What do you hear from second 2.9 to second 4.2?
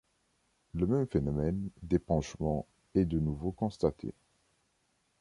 est de nouveau constaté.